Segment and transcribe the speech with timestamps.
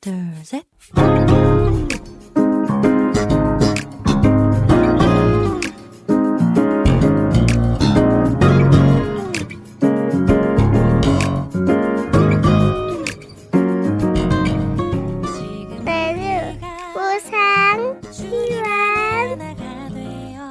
[0.00, 0.62] there's a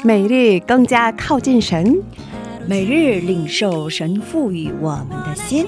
[0.04, 2.02] 每日更加靠近神，
[2.66, 5.68] 每日领受神赋予我们的心。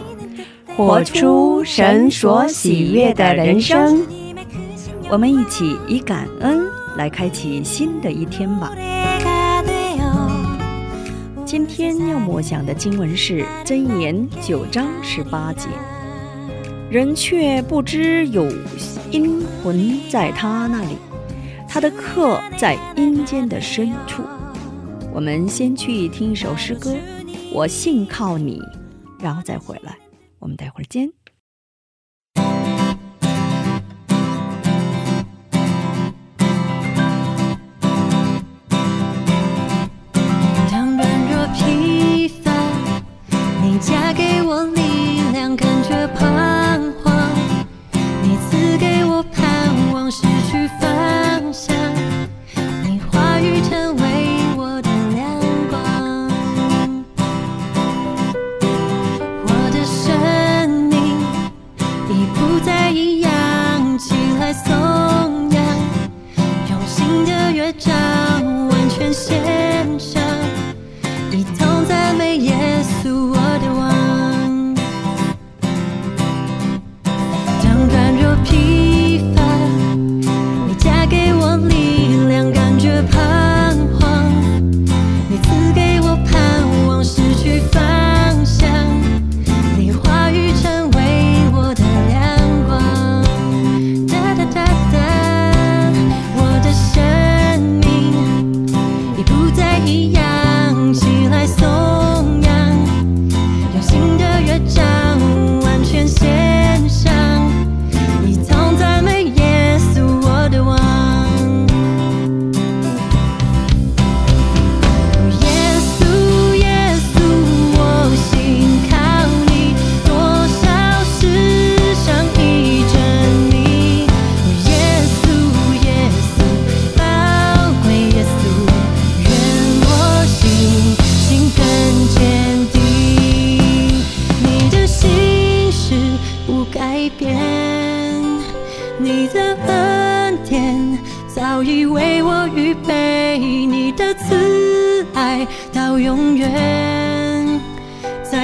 [0.79, 4.07] 活出神所喜悦的人生。
[5.09, 8.73] 我们一起以感恩来开启新的一天吧。
[11.43, 15.67] 今天要默想的经文是真言九章十八节。
[16.89, 18.49] 人却不知有
[19.11, 20.95] 阴魂在他那里
[21.67, 24.23] 他的刻在阴间的深处。
[25.13, 26.95] 我们先去听一首诗歌
[27.51, 28.61] 我信靠你
[29.19, 30.08] 然后再回来。
[30.39, 31.18] 我们待会儿见。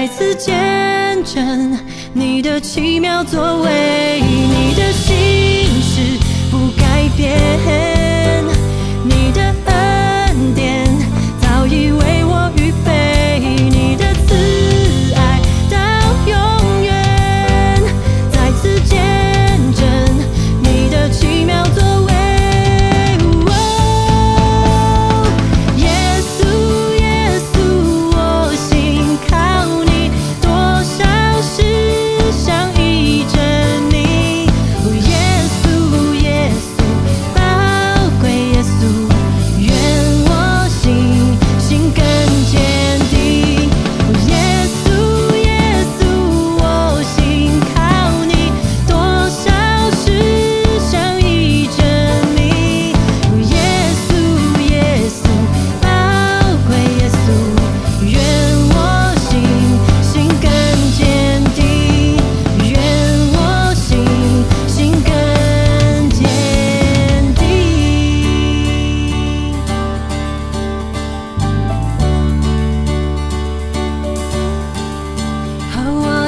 [0.06, 1.76] 再次见证
[2.14, 6.20] 你的奇妙作为你的心事
[6.52, 7.95] 不改变。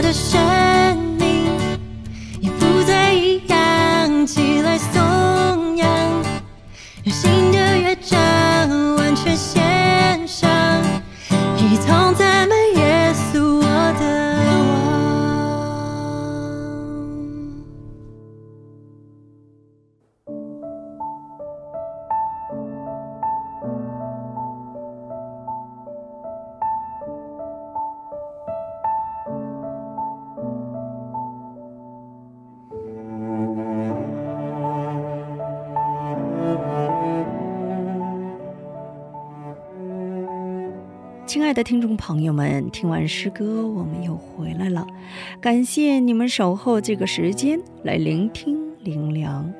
[0.07, 0.66] the shame
[41.57, 44.85] 的听众朋友们听完诗歌我们又回来了。
[45.41, 49.51] 感谢你们守候这个时间来聆听林良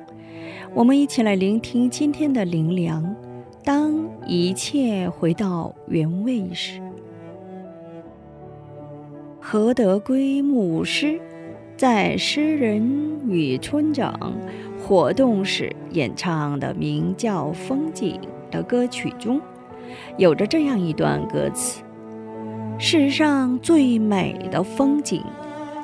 [0.76, 3.16] 我们一起来聆听今天的林良
[3.64, 6.80] 当一切回到原位时
[9.40, 11.20] 何德归牧师
[11.76, 14.38] 在诗人与村长
[14.78, 18.20] 活动时演唱的名叫风景
[18.52, 19.40] 的歌曲中
[20.16, 21.82] 有着这样一段歌词。
[22.78, 25.22] 世上最美的风景，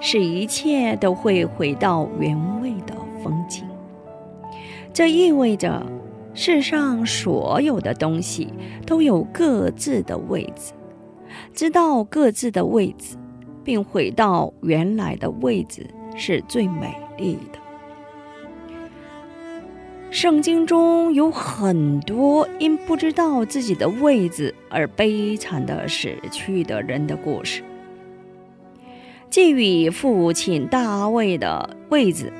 [0.00, 3.64] 是一切都会回到原位的风景。”
[4.92, 5.84] 这意味着。
[6.36, 8.52] 世上所有的东西
[8.84, 10.72] 都有各自的位置，
[11.52, 13.16] 知道各自的位置，
[13.62, 15.86] 并回到原来的位置
[16.16, 17.63] 是最美丽的。
[20.14, 27.64] 圣经中有很多因不知道自己的位置而悲惨的死去的人的故事。
[29.28, 32.32] 基于父亲大卫的位置。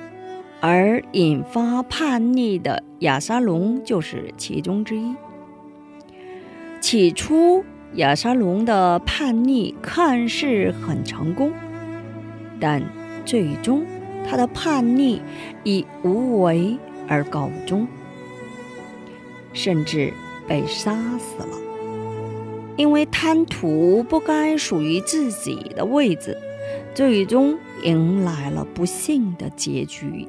[0.60, 5.14] 而引发叛逆的亚沙龙就是其中之一。
[6.80, 7.62] 起初，
[7.96, 11.52] 亚沙龙的叛逆看似很成功，
[12.58, 12.82] 但
[13.26, 13.84] 最终
[14.26, 15.20] 他的叛逆
[15.64, 16.78] 以无为
[17.08, 17.86] 而告终，
[19.52, 20.12] 甚至
[20.46, 21.58] 被杀死了。
[22.76, 26.36] 因为贪图不该属于自己的位置，
[26.92, 30.26] 最终迎来了不幸的结局。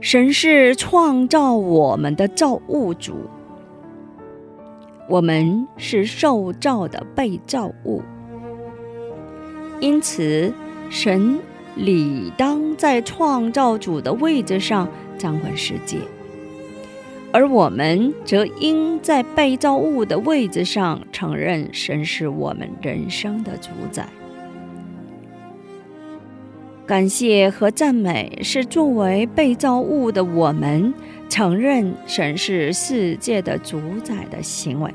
[0.00, 3.14] 神是创造我们的造物主，
[5.08, 8.02] 我们是受造的被造物，
[9.80, 10.52] 因此
[10.90, 11.40] 神
[11.76, 14.88] 理当在创造主的位置上
[15.18, 15.98] 掌管世界，
[17.32, 24.08] 而我们则应在被造物的位置上承认神是我们人生的主宰。
[26.86, 30.94] 感谢和赞美是作为被造物的我们
[31.28, 34.94] 承认神是世界的主宰的行为。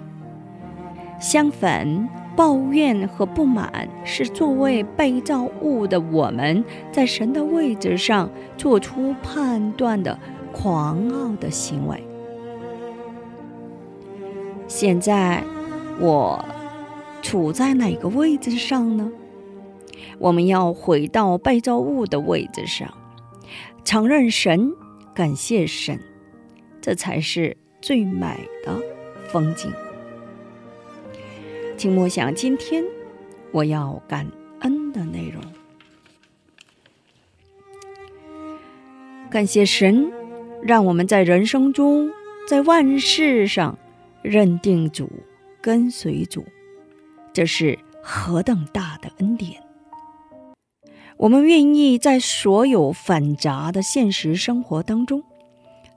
[1.20, 10.18] 相反，抱怨和不满是作为被造物的我们在神的位置上做出判断的
[10.54, 12.02] 狂傲的行为。
[14.68, 15.44] 现在，
[16.00, 16.44] 我
[17.22, 19.12] 处在哪个位置上呢？
[20.18, 22.90] 我们要回到被造物的位置上，
[23.84, 24.72] 承认神，
[25.14, 26.00] 感谢神，
[26.80, 28.80] 这才是最美的
[29.30, 29.72] 风景。
[31.82, 32.84] 请默想今天
[33.52, 35.42] 我要感恩的内容。
[39.32, 40.12] 感谢神，
[40.62, 42.12] 让我们在人生中，
[42.48, 43.76] 在万事上
[44.22, 45.10] 认定主，
[45.60, 46.46] 跟随主，
[47.34, 49.60] 这是何等大的恩典！
[51.18, 55.24] 我们愿意在所有繁杂的现实生活当中，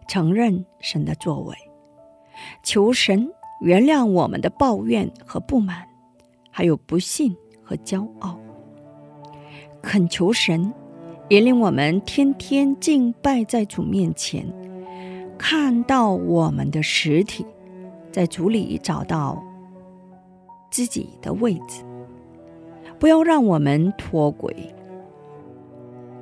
[0.08, 1.54] 承认神的作为，
[2.62, 5.86] 求神原谅我们的抱怨和不满，
[6.50, 8.38] 还有不信和骄傲。
[9.80, 10.72] 恳求神
[11.28, 14.46] 引领我们天天敬拜在主面前，
[15.38, 17.46] 看到我们的实体，
[18.10, 19.42] 在主里找到
[20.70, 21.82] 自己的位置，
[22.98, 24.74] 不要让我们脱轨。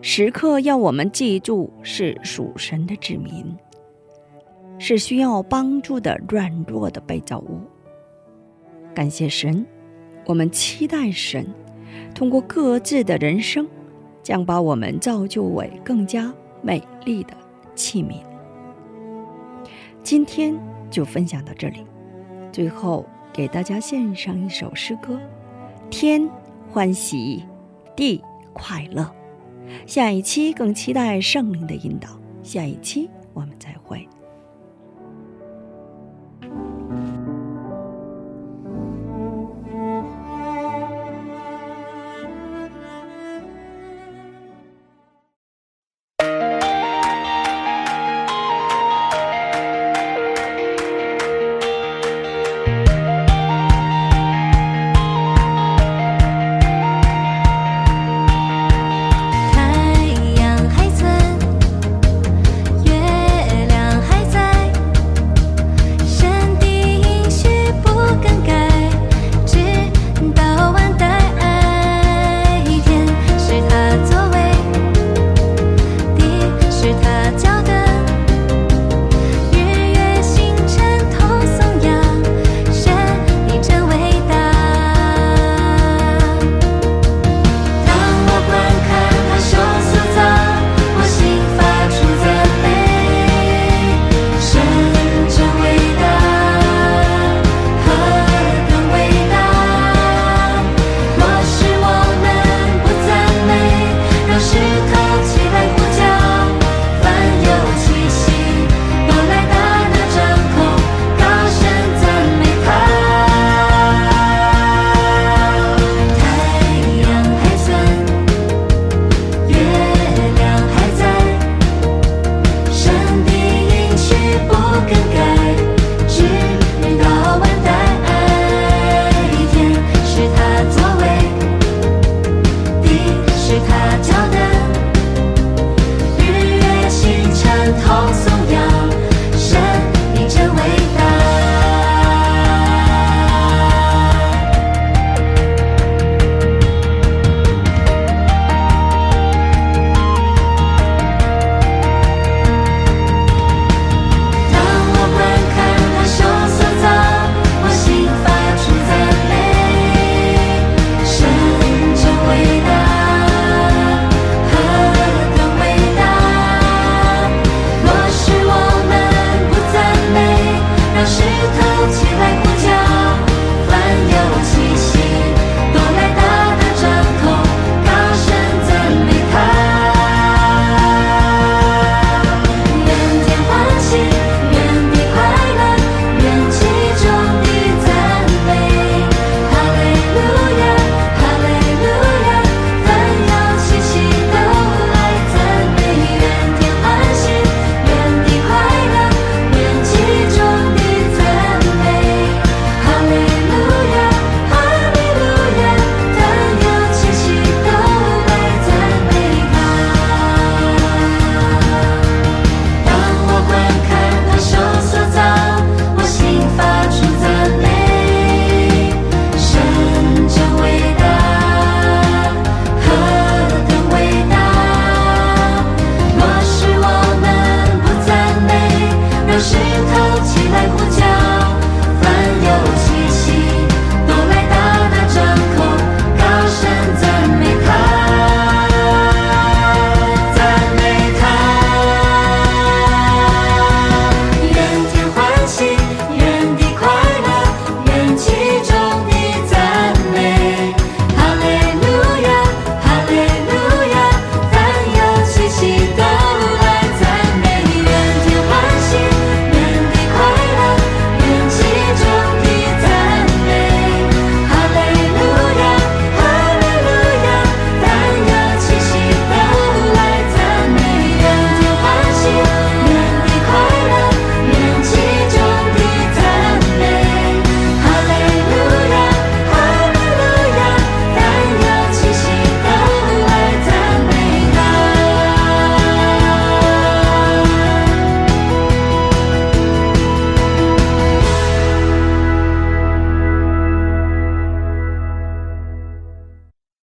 [0.01, 3.57] 时刻要我们记住，是属神的子民，
[4.85, 7.61] 是需要帮助的软弱的被造物。
[8.93, 9.65] 感谢神，
[10.27, 11.47] 我们期待神
[12.13, 13.65] 通过各自的人生，
[14.25, 17.33] 将把我们造就为更加美丽的
[17.77, 18.17] 器皿。
[20.03, 20.53] 今天
[20.91, 21.87] 就分享到这里，
[22.51, 25.17] 最后给大家献上一首诗歌：
[25.91, 26.29] 天
[26.69, 27.45] 欢喜，
[27.95, 28.21] 地
[28.53, 29.09] 快乐。
[29.87, 32.09] 下一期更期待圣灵的引导。
[32.43, 34.05] 下一期我们再会。